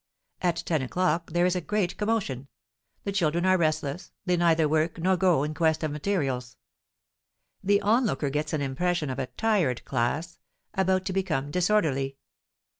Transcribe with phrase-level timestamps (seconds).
[0.41, 2.47] At 10 o'clock there is a great commotion;
[3.03, 6.57] the children are restless, they neither work nor go in quest of materials.
[7.63, 10.39] The onlooker gets an impression of a tired class,
[10.73, 12.17] about to become disorderly.